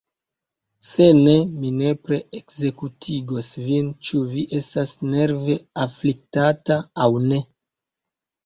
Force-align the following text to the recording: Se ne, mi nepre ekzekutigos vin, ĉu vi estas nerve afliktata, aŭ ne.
Se 0.91 1.05
ne, 1.17 1.35
mi 1.57 1.69
nepre 1.81 2.19
ekzekutigos 2.39 3.51
vin, 3.67 3.91
ĉu 4.09 4.23
vi 4.33 4.47
estas 4.61 4.97
nerve 5.13 5.59
afliktata, 5.87 6.81
aŭ 7.07 7.11
ne. 7.29 7.43